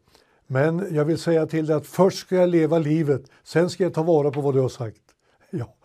men 0.47 0.95
jag 0.95 1.05
vill 1.05 1.17
säga 1.17 1.45
till 1.45 1.65
dig 1.65 1.75
att 1.75 1.87
först 1.87 2.17
ska 2.17 2.35
jag 2.35 2.49
leva 2.49 2.79
livet, 2.79 3.21
sen 3.43 3.69
ska 3.69 3.83
jag 3.83 3.93
ta 3.93 4.03
vara 4.03 4.31
på 4.31 4.41
vad 4.41 4.53
du 4.53 4.59
har 4.59 4.69
sagt. 4.69 5.01
Ja, 5.49 5.75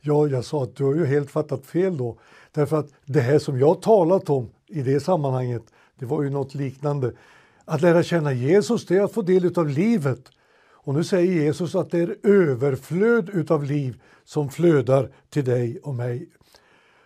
ja 0.00 0.26
jag 0.26 0.44
sa 0.44 0.62
att 0.62 0.76
du 0.76 0.84
har 0.84 0.94
ju 0.94 1.06
helt 1.06 1.30
fattat 1.30 1.66
fel 1.66 1.96
då. 1.96 2.18
Därför 2.54 2.78
att 2.78 2.88
det 3.04 3.20
här 3.20 3.38
som 3.38 3.58
jag 3.58 3.82
talat 3.82 4.30
om 4.30 4.50
i 4.66 4.82
det 4.82 5.00
sammanhanget, 5.00 5.62
det 5.98 6.06
var 6.06 6.22
ju 6.22 6.30
något 6.30 6.54
liknande. 6.54 7.12
Att 7.64 7.82
lära 7.82 8.02
känna 8.02 8.32
Jesus, 8.32 8.86
det 8.86 8.96
är 8.96 9.02
att 9.02 9.12
få 9.12 9.22
del 9.22 9.58
av 9.58 9.68
livet. 9.68 10.30
Och 10.84 10.94
nu 10.94 11.04
säger 11.04 11.32
Jesus 11.32 11.74
att 11.74 11.90
det 11.90 11.98
är 11.98 12.16
överflöd 12.22 13.30
utav 13.30 13.64
liv 13.64 14.02
som 14.24 14.50
flödar 14.50 15.10
till 15.30 15.44
dig 15.44 15.80
och 15.82 15.94
mig. 15.94 16.28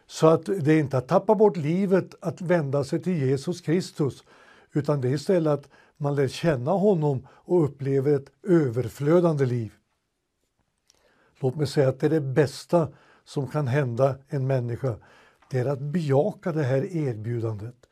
Så 0.06 0.26
att 0.26 0.44
det 0.46 0.72
är 0.72 0.78
inte 0.78 0.98
att 0.98 1.08
tappa 1.08 1.34
bort 1.34 1.56
livet 1.56 2.14
att 2.20 2.40
vända 2.40 2.84
sig 2.84 3.02
till 3.02 3.22
Jesus 3.22 3.60
Kristus, 3.60 4.24
utan 4.72 5.00
det 5.00 5.08
är 5.08 5.12
istället 5.12 5.52
att 5.52 5.68
man 5.96 6.14
lär 6.14 6.28
känna 6.28 6.70
honom 6.70 7.26
och 7.30 7.64
upplever 7.64 8.16
ett 8.16 8.30
överflödande 8.42 9.46
liv. 9.46 9.72
Låt 11.40 11.56
mig 11.56 11.66
säga 11.66 11.88
att 11.88 12.00
det 12.00 12.06
är 12.06 12.10
det 12.10 12.20
bästa 12.20 12.88
som 13.24 13.48
kan 13.48 13.66
hända 13.66 14.16
en 14.28 14.46
människa 14.46 14.96
det 15.50 15.58
är 15.58 15.66
att 15.66 15.80
bejaka 15.80 16.52
det 16.52 16.62
här 16.62 16.96
erbjudandet. 16.96 17.86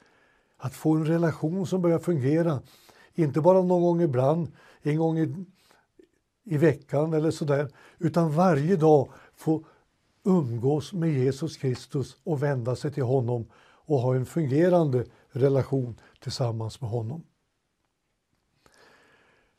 Att 0.57 0.75
få 0.75 0.95
en 0.95 1.07
relation 1.07 1.67
som 1.67 1.83
börjar 1.83 1.99
fungera. 1.99 2.63
Inte 3.15 3.41
bara 3.41 3.63
någon 3.63 3.83
gång 3.83 4.03
ibland, 4.03 4.53
en 4.83 4.97
gång 4.97 5.19
i, 5.19 5.45
i 6.45 6.59
veckan 6.59 7.13
eller 7.13 7.31
sådär, 7.31 7.71
utan 7.99 8.33
varje 8.33 8.77
dag 8.77 9.09
få 9.35 9.65
umgås 10.25 10.93
med 10.93 11.13
Jesus 11.13 11.57
Kristus 11.57 12.17
och 12.25 12.43
vända 12.43 12.77
sig 12.77 12.93
till 12.93 13.03
honom 13.03 13.47
och 13.87 13.99
ha 13.99 14.15
en 14.15 14.27
fungerande 14.27 15.05
relation 15.29 16.01
tillsammans 16.21 16.81
med 16.81 16.91
honom. 16.91 17.23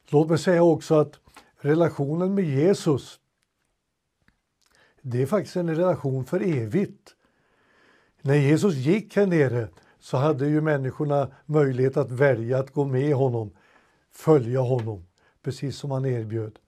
Låt 0.10 0.30
mig 0.30 0.38
säga 0.38 0.64
också 0.64 0.96
att 0.96 1.20
relationen 1.58 2.36
med 2.36 2.46
Jesus 2.46 3.20
det 5.08 5.22
är 5.22 5.26
faktiskt 5.26 5.56
en 5.56 5.76
relation 5.76 6.26
för 6.26 6.40
evigt. 6.40 7.15
När 8.26 8.36
Jesus 8.36 8.76
gick 8.76 9.16
här 9.16 9.28
nere 9.28 9.68
så 10.00 10.18
hade 10.18 10.48
ju 10.48 10.62
människorna 10.62 11.32
möjlighet 11.46 11.98
att 11.98 12.12
välja 12.12 12.60
att 12.60 12.74
gå 12.74 12.86
med 12.86 13.16
honom, 13.16 13.52
följa 14.12 14.60
honom, 14.60 15.06
precis 15.44 15.78
som 15.78 15.92
han 15.92 16.06
erbjöd. 16.06 16.60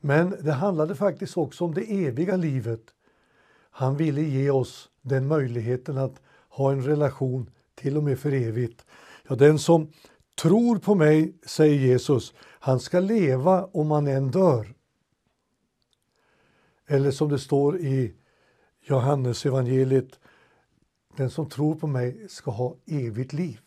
Men 0.00 0.36
det 0.40 0.52
handlade 0.52 0.94
faktiskt 0.94 1.36
också 1.36 1.64
om 1.64 1.74
det 1.74 2.06
eviga 2.06 2.36
livet. 2.36 2.80
Han 3.70 3.96
ville 3.96 4.22
ge 4.22 4.50
oss 4.50 4.90
den 5.02 5.26
möjligheten 5.26 5.98
att 5.98 6.22
ha 6.48 6.72
en 6.72 6.82
relation 6.82 7.50
till 7.74 7.96
och 7.96 8.02
med 8.02 8.18
för 8.18 8.32
evigt. 8.32 8.86
Ja, 9.28 9.34
den 9.34 9.58
som 9.58 9.92
tror 10.34 10.78
på 10.78 10.94
mig, 10.94 11.34
säger 11.46 11.78
Jesus, 11.78 12.34
han 12.40 12.80
ska 12.80 13.00
leva 13.00 13.64
om 13.64 13.90
han 13.90 14.06
än 14.06 14.30
dör. 14.30 14.74
Eller 16.86 17.10
som 17.10 17.28
det 17.28 17.38
står 17.38 17.78
i 17.78 18.14
Johannes 18.82 19.46
evangeliet, 19.46 20.18
den 21.16 21.30
som 21.30 21.48
tror 21.48 21.74
på 21.74 21.86
mig 21.86 22.26
ska 22.28 22.50
ha 22.50 22.76
evigt 22.86 23.32
liv. 23.32 23.60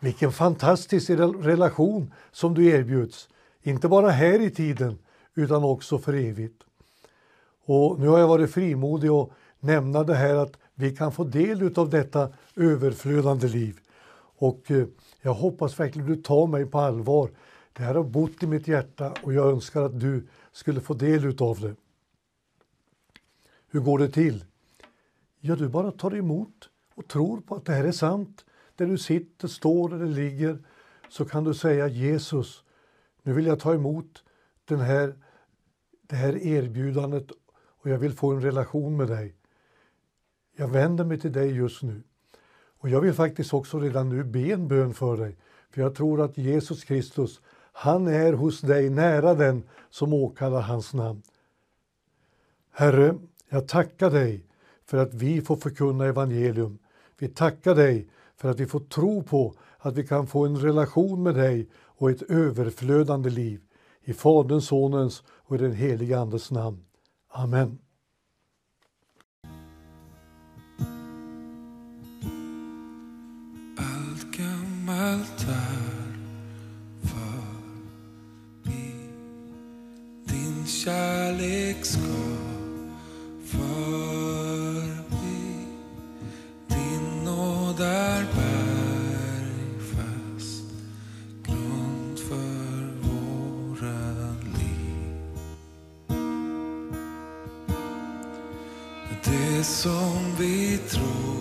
Vilken 0.00 0.32
fantastisk 0.32 1.10
relation 1.10 2.12
som 2.30 2.54
du 2.54 2.66
erbjuds, 2.66 3.28
inte 3.62 3.88
bara 3.88 4.10
här 4.10 4.40
i 4.40 4.50
tiden 4.50 4.98
utan 5.34 5.64
också 5.64 5.98
för 5.98 6.12
evigt. 6.12 6.62
Och 7.64 8.00
nu 8.00 8.08
har 8.08 8.18
jag 8.18 8.28
varit 8.28 8.50
frimodig 8.50 9.12
och 9.12 9.32
nämna 9.60 10.04
det 10.04 10.14
här 10.14 10.34
att 10.34 10.52
vi 10.74 10.96
kan 10.96 11.12
få 11.12 11.24
del 11.24 11.78
av 11.78 11.90
detta 11.90 12.32
överflödande 12.56 13.48
liv. 13.48 13.80
Och 14.38 14.70
eh, 14.70 14.86
jag 15.22 15.34
hoppas 15.34 15.80
verkligen 15.80 16.08
du 16.08 16.16
tar 16.16 16.46
mig 16.46 16.66
på 16.66 16.78
allvar. 16.78 17.30
Det 17.72 17.82
här 17.82 17.94
har 17.94 18.04
bott 18.04 18.42
i 18.42 18.46
mitt 18.46 18.68
hjärta 18.68 19.14
och 19.22 19.32
jag 19.32 19.50
önskar 19.50 19.82
att 19.82 20.00
du 20.00 20.28
skulle 20.52 20.80
få 20.80 20.94
del 20.94 21.36
av 21.38 21.60
det. 21.60 21.74
Hur 23.70 23.80
går 23.80 23.98
det 23.98 24.08
till? 24.08 24.44
Ja, 25.40 25.56
du 25.56 25.68
bara 25.68 25.92
tar 25.92 26.16
emot 26.16 26.70
och 26.94 27.08
tror 27.08 27.40
på 27.40 27.54
att 27.54 27.64
det 27.64 27.72
här 27.72 27.84
är 27.84 27.92
sant. 27.92 28.44
Där 28.76 28.86
du 28.86 28.98
sitter, 28.98 29.48
står 29.48 29.94
eller 29.94 30.06
ligger 30.06 30.58
så 31.08 31.24
kan 31.24 31.44
du 31.44 31.54
säga 31.54 31.88
Jesus, 31.88 32.64
nu 33.22 33.32
vill 33.32 33.46
jag 33.46 33.60
ta 33.60 33.74
emot 33.74 34.24
den 34.64 34.80
här, 34.80 35.14
det 36.02 36.16
här 36.16 36.36
erbjudandet 36.36 37.30
och 37.54 37.90
jag 37.90 37.98
vill 37.98 38.12
få 38.12 38.32
en 38.32 38.40
relation 38.40 38.96
med 38.96 39.08
dig. 39.08 39.34
Jag 40.56 40.68
vänder 40.68 41.04
mig 41.04 41.20
till 41.20 41.32
dig 41.32 41.50
just 41.50 41.82
nu. 41.82 42.02
Och 42.78 42.88
jag 42.88 43.00
vill 43.00 43.14
faktiskt 43.14 43.54
också 43.54 43.78
redan 43.78 44.08
nu 44.08 44.24
be 44.24 44.52
en 44.52 44.68
bön 44.68 44.94
för 44.94 45.16
dig. 45.16 45.36
För 45.70 45.80
jag 45.80 45.94
tror 45.94 46.20
att 46.20 46.38
Jesus 46.38 46.84
Kristus, 46.84 47.40
han 47.72 48.06
är 48.06 48.32
hos 48.32 48.60
dig 48.60 48.90
nära 48.90 49.34
den 49.34 49.62
som 49.90 50.12
åkallar 50.12 50.60
hans 50.60 50.94
namn. 50.94 51.22
Herre, 52.70 53.18
jag 53.48 53.68
tackar 53.68 54.10
dig 54.10 54.47
för 54.88 54.98
att 54.98 55.14
vi 55.14 55.40
får 55.40 55.56
förkunna 55.56 56.06
evangelium. 56.06 56.78
Vi 57.18 57.28
tackar 57.28 57.74
dig 57.74 58.08
för 58.36 58.50
att 58.50 58.60
vi 58.60 58.66
får 58.66 58.80
tro 58.80 59.22
på 59.22 59.54
att 59.78 59.96
vi 59.96 60.06
kan 60.06 60.26
få 60.26 60.46
en 60.46 60.56
relation 60.56 61.22
med 61.22 61.34
dig 61.34 61.68
och 61.74 62.10
ett 62.10 62.22
överflödande 62.22 63.30
liv. 63.30 63.60
I 64.02 64.12
Faderns, 64.12 64.66
Sonens 64.66 65.22
och 65.28 65.56
i 65.56 65.58
den 65.58 65.72
helige 65.72 66.18
Andes 66.18 66.50
namn. 66.50 66.84
Amen. 67.28 67.78
Det 99.58 99.64
som 99.64 100.36
vi 100.38 100.78
tror. 100.90 101.37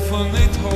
for 0.00 0.24
me 0.24 0.67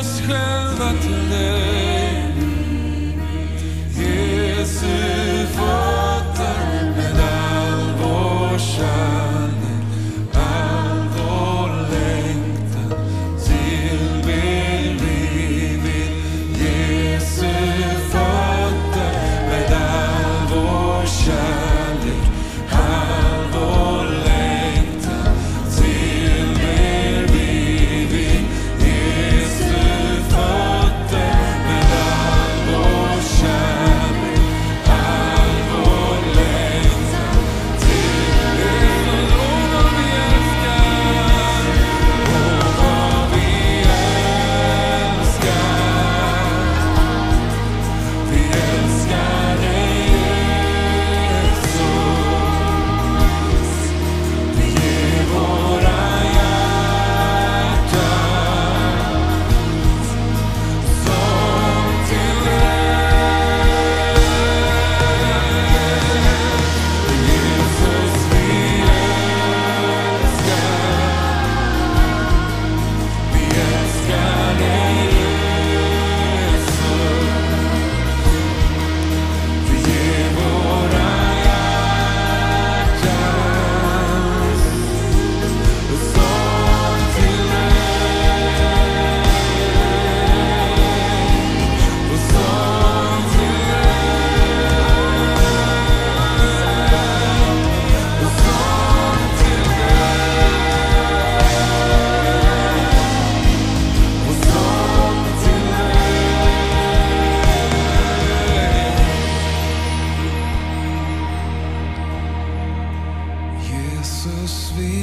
Vi 0.00 0.06
ger 0.06 0.10
oss 0.12 0.20
själva 0.20 0.92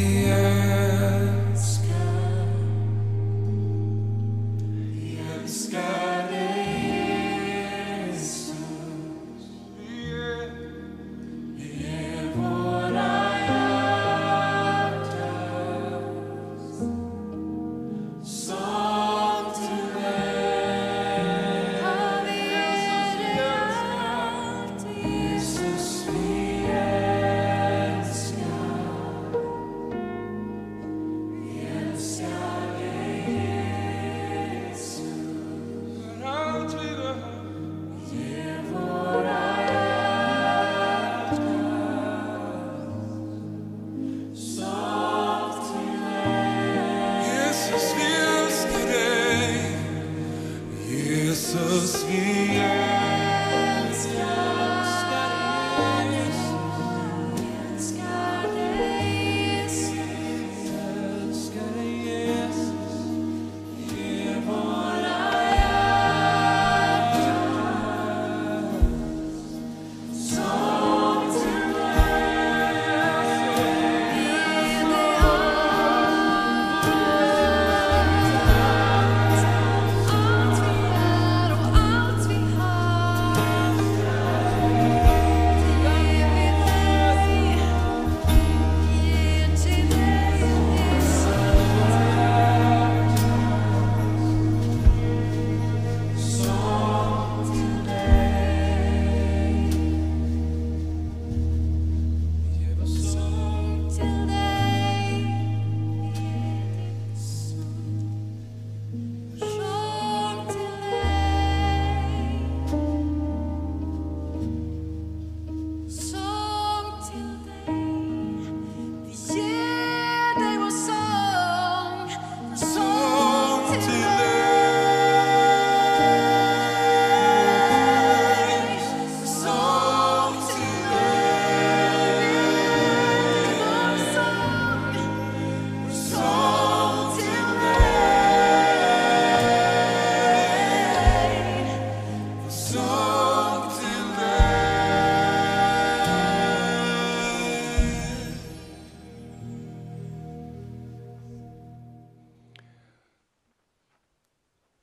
the. 0.07 1.76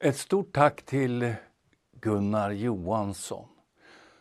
Ett 0.05 0.17
stort 0.17 0.53
tack 0.55 0.83
till 0.83 1.35
Gunnar 2.01 2.51
Johansson. 2.51 3.49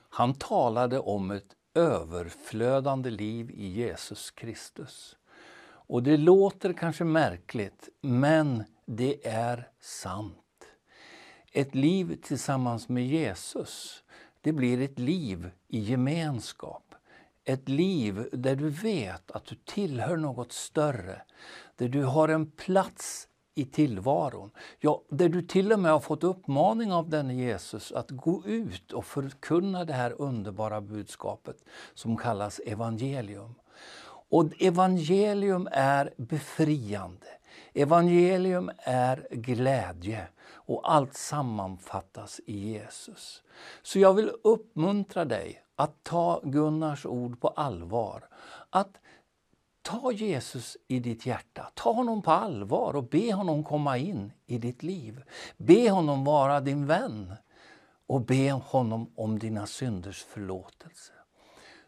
Han 0.09 0.33
talade 0.33 0.99
om 0.99 1.31
ett 1.31 1.55
överflödande 1.73 3.09
liv 3.09 3.51
i 3.51 3.67
Jesus 3.67 4.31
Kristus. 4.31 5.15
Och 5.63 6.03
det 6.03 6.17
låter 6.17 6.73
kanske 6.73 7.03
märkligt, 7.03 7.89
men 8.01 8.63
det 8.85 9.27
är 9.27 9.69
sant. 9.79 10.65
Ett 11.51 11.75
liv 11.75 12.19
tillsammans 12.23 12.89
med 12.89 13.07
Jesus, 13.07 14.03
det 14.41 14.51
blir 14.51 14.81
ett 14.81 14.99
liv 14.99 15.51
i 15.67 15.79
gemenskap. 15.79 16.95
Ett 17.43 17.69
liv 17.69 18.29
där 18.31 18.55
du 18.55 18.69
vet 18.69 19.31
att 19.31 19.45
du 19.45 19.55
tillhör 19.55 20.17
något 20.17 20.51
större. 20.51 21.21
Där 21.75 21.87
du 21.87 22.03
har 22.03 22.29
en 22.29 22.51
plats 22.51 23.27
i 23.55 23.65
tillvaron. 23.65 24.51
Ja, 24.79 25.01
där 25.09 25.29
du 25.29 25.41
till 25.41 25.71
och 25.71 25.79
med 25.79 25.91
har 25.91 25.99
fått 25.99 26.23
uppmaning 26.23 26.93
av 26.93 27.09
denne 27.09 27.33
Jesus 27.33 27.91
att 27.91 28.11
gå 28.11 28.45
ut 28.45 28.91
och 28.91 29.05
förkunna 29.05 29.85
det 29.85 29.93
här 29.93 30.21
underbara 30.21 30.81
budskapet 30.81 31.57
som 31.93 32.17
kallas 32.17 32.59
evangelium. 32.59 33.55
Och 34.29 34.45
evangelium 34.59 35.67
är 35.71 36.13
befriande. 36.17 37.27
Evangelium 37.73 38.71
är 38.77 39.27
glädje 39.31 40.27
och 40.65 40.93
allt 40.93 41.13
sammanfattas 41.13 42.41
i 42.45 42.71
Jesus. 42.71 43.43
Så 43.81 43.99
jag 43.99 44.13
vill 44.13 44.31
uppmuntra 44.43 45.25
dig 45.25 45.63
att 45.75 46.03
ta 46.03 46.41
Gunnars 46.43 47.05
ord 47.05 47.41
på 47.41 47.47
allvar. 47.47 48.23
Att 48.69 48.97
ta 49.83 50.11
Jesus 50.11 50.77
i 50.87 50.99
ditt 50.99 51.25
hjärta, 51.25 51.71
ta 51.73 51.91
honom 51.91 52.21
på 52.21 52.31
allvar 52.31 52.95
och 52.95 53.03
be 53.03 53.33
honom 53.33 53.63
komma 53.63 53.97
in 53.97 54.31
i 54.45 54.57
ditt 54.57 54.83
liv. 54.83 55.23
Be 55.57 55.89
honom 55.89 56.23
vara 56.23 56.59
din 56.59 56.85
vän 56.85 57.33
och 58.07 58.21
be 58.21 58.51
honom 58.51 59.11
om 59.15 59.39
dina 59.39 59.67
synders 59.67 60.23
förlåtelse. 60.23 61.13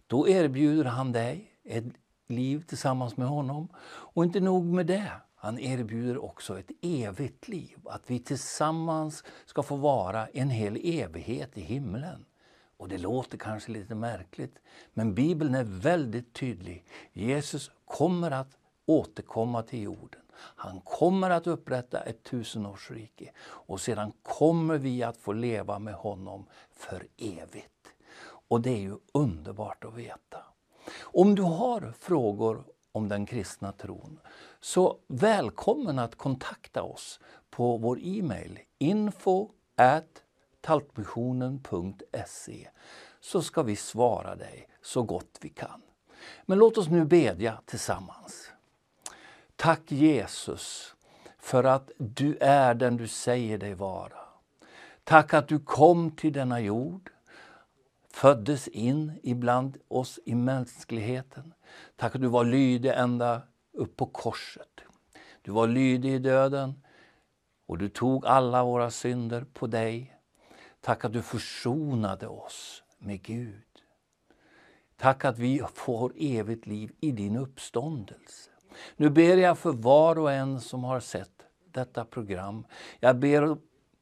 Då 0.08 0.30
erbjuder 0.30 0.86
han 0.86 1.12
dig 1.12 1.52
ett 1.64 1.86
liv 2.28 2.64
tillsammans 2.68 3.18
med 3.18 3.28
honom. 3.28 3.68
Och 3.86 4.24
inte 4.24 4.40
nog 4.40 4.66
med 4.66 4.86
det, 4.86 5.12
han 5.36 5.60
erbjuder 5.60 6.24
också 6.24 6.60
ett 6.60 6.72
evigt 6.82 7.48
liv. 7.48 7.78
Att 7.86 8.04
vi 8.08 8.20
tillsammans 8.20 9.24
ska 9.46 9.64
få 9.64 9.76
vara 9.76 10.28
en 10.28 10.50
hel 10.50 10.80
evighet 10.84 11.58
i 11.58 11.62
himlen. 11.62 12.26
Och 12.78 12.88
det 12.88 12.98
låter 12.98 13.38
kanske 13.38 13.72
lite 13.72 13.96
märkligt, 13.96 14.60
men 14.94 15.14
Bibeln 15.14 15.56
är 15.56 15.64
väldigt 15.64 16.34
tydlig. 16.34 16.86
Jesus 17.14 17.72
kommer 17.86 18.32
att 18.32 18.58
återkomma 18.86 19.64
till 19.64 19.82
jorden. 19.82 20.22
Han 20.38 20.80
kommer 20.80 21.30
att 21.30 21.48
upprätta 21.48 22.02
ett 22.02 22.24
tusenårsrike 22.24 23.32
och 23.42 23.82
sedan 23.82 24.12
kommer 24.24 24.78
vi 24.78 25.04
att 25.04 25.18
få 25.18 25.34
leva 25.34 25.80
med 25.80 25.94
honom 25.94 26.46
för 26.72 27.08
evigt. 27.18 27.72
Och 28.48 28.62
det 28.62 28.70
är 28.70 28.80
ju 28.80 28.98
underbart 29.12 29.86
att 29.86 29.94
veta. 29.94 30.38
Om 31.02 31.36
du 31.36 31.42
har 31.42 31.94
frågor 32.00 32.64
om 32.92 33.10
den 33.10 33.26
kristna 33.26 33.72
tron 33.72 34.20
så 34.60 35.00
välkommen 35.08 36.00
att 36.00 36.16
kontakta 36.16 36.84
oss 36.84 37.20
på 37.50 37.78
vår 37.78 38.00
e-mail 38.02 38.60
info 38.78 39.50
at 39.76 40.25
taltmissionen.se 40.66 42.68
så 43.20 43.42
ska 43.42 43.64
vi 43.64 43.76
svara 43.76 44.36
dig 44.36 44.68
så 44.82 45.04
gott 45.04 45.38
vi 45.42 45.50
kan. 45.50 45.82
Men 46.46 46.58
låt 46.58 46.78
oss 46.78 46.88
nu 46.88 47.06
bedja 47.06 47.60
tillsammans. 47.66 48.52
Tack 49.56 49.92
Jesus 49.92 50.96
för 51.40 51.64
att 51.64 51.92
du 51.98 52.38
är 52.38 52.74
den 52.74 52.98
du 52.98 53.08
säger 53.08 53.58
dig 53.58 53.74
vara. 53.74 54.18
Tack 55.04 55.34
att 55.34 55.48
du 55.48 55.60
kom 55.60 56.12
till 56.12 56.34
denna 56.34 56.60
jord, 56.60 57.10
föddes 58.14 58.68
in 58.68 59.20
ibland 59.24 59.78
oss 59.88 60.20
i 60.26 60.36
mänskligheten. 60.36 61.54
Tack 61.96 62.16
att 62.16 62.22
du 62.22 62.28
var 62.28 62.44
lydig 62.44 62.90
ända 62.90 63.42
upp 63.74 63.98
på 63.98 64.06
korset. 64.06 64.82
Du 65.42 65.52
var 65.52 65.68
lydig 65.68 66.14
i 66.14 66.20
döden 66.20 66.84
och 67.66 67.78
du 67.78 67.90
tog 67.90 68.26
alla 68.26 68.64
våra 68.64 68.92
synder 68.92 69.46
på 69.54 69.68
dig 69.68 70.15
Tack 70.86 71.06
att 71.06 71.14
du 71.14 71.22
försonade 71.22 72.28
oss 72.28 72.84
med 72.98 73.22
Gud. 73.22 73.64
Tack 74.98 75.26
att 75.26 75.40
vi 75.40 75.62
får 75.74 76.14
evigt 76.16 76.68
liv 76.68 76.92
i 77.00 77.12
din 77.12 77.36
uppståndelse. 77.36 78.52
Nu 78.96 79.10
ber 79.10 79.38
jag 79.38 79.58
för 79.58 79.72
var 79.72 80.20
och 80.20 80.32
en 80.32 80.62
som 80.62 80.84
har 80.84 81.00
sett 81.00 81.46
detta 81.72 82.06
program. 82.06 82.66
Jag 83.00 83.20
ber 83.20 83.58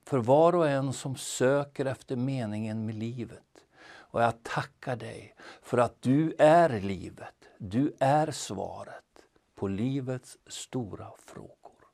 för 0.06 0.17
var 0.17 0.56
och 0.56 0.69
en 0.69 0.93
som 0.93 1.15
söker 1.15 1.86
efter 1.86 2.15
meningen 2.15 2.86
med 2.86 2.96
livet. 2.96 3.65
Och 3.86 4.22
jag 4.22 4.43
tackar 4.43 4.96
dig 4.96 5.36
för 5.62 5.78
att 5.78 6.02
du 6.02 6.36
är 6.38 6.82
livet. 6.82 7.50
Du 7.58 7.93
är 8.00 8.32
svaret 8.32 9.26
på 9.56 9.67
livets 9.67 10.38
stora 10.48 11.12
frågor. 11.26 11.88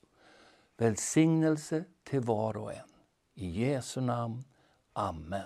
Välsignelse 0.77 1.83
till 2.03 2.21
var 2.21 2.57
och 2.57 2.73
en. 2.73 2.89
I 3.35 3.63
Jesu 3.63 4.01
namn. 4.01 4.43
Amen. 4.99 5.41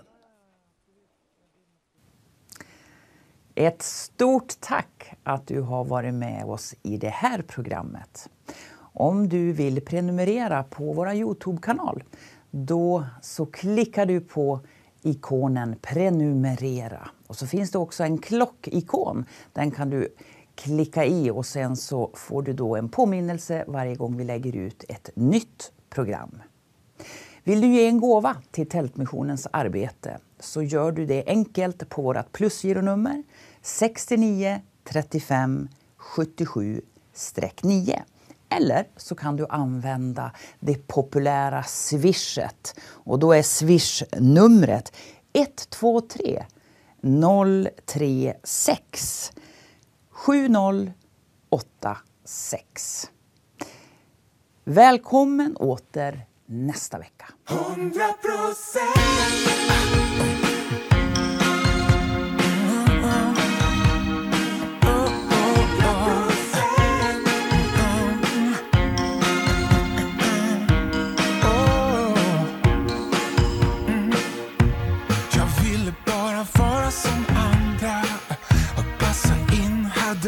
Ett 3.56 3.82
stort 3.82 4.54
tack 4.60 5.14
att 5.24 5.48
du 5.48 5.62
har 5.62 5.86
varit 5.86 6.14
med 6.14 6.46
oss 6.46 6.76
i 6.84 6.98
det 6.98 7.10
här 7.10 7.42
programmet. 7.42 8.30
Om 8.78 9.30
du 9.30 9.54
vill 9.54 9.82
prenumerera 9.82 10.64
på 10.64 10.94
vår 10.94 11.14
Youtube-kanal 11.14 12.04
då 12.52 13.06
så 13.22 13.46
klickar 13.46 14.06
du 14.06 14.22
på 14.22 14.60
ikonen 15.02 15.76
prenumerera. 15.82 17.10
Och 17.28 17.36
så 17.36 17.48
finns 17.48 17.72
det 17.72 17.78
också 17.78 18.04
en 18.04 18.18
klockikon. 18.18 19.26
Den 19.54 19.72
kan 19.72 19.90
du 19.90 20.16
klicka 20.56 21.06
i 21.06 21.32
och 21.32 21.46
sen 21.46 21.76
så 21.76 22.12
får 22.14 22.42
du 22.42 22.54
då 22.54 22.76
en 22.76 22.90
påminnelse 22.90 23.66
varje 23.68 23.96
gång 23.96 24.18
vi 24.18 24.24
lägger 24.24 24.56
ut 24.56 24.84
ett 24.90 25.10
nytt 25.16 25.72
program. 25.90 26.42
Vill 27.46 27.62
du 27.62 27.68
ge 27.68 27.88
en 27.88 28.00
gåva 28.00 28.36
till 28.52 28.70
Tältmissionens 28.70 29.48
arbete 29.52 30.20
så 30.40 30.64
gör 30.64 30.92
du 30.92 31.06
det 31.06 31.24
enkelt 31.28 31.90
på 31.90 32.02
vårt 32.02 32.32
plusgironummer 32.32 33.24
69 33.62 34.62
35 34.84 35.68
77 35.98 36.82
9. 37.62 38.04
Eller 38.50 38.88
så 38.98 39.16
kan 39.16 39.36
du 39.36 39.46
använda 39.50 40.32
det 40.60 40.88
populära 40.88 41.64
swishet. 41.64 42.80
Och 42.84 43.20
då 43.20 43.34
är 43.34 43.44
swishnumret 43.44 44.92
123 45.34 46.44
036 47.86 49.32
7086. 50.10 53.10
Välkommen 54.64 55.58
åter 55.58 56.26
nästa 56.54 57.00
vecka. 57.00 57.26
100 57.50 58.14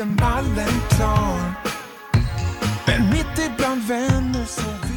mallen 0.05 0.81
klar. 0.89 1.53
Men 2.87 3.09
mitt 3.09 3.39
ibland 3.39 3.81
vänner 3.87 4.45
så 4.45 4.94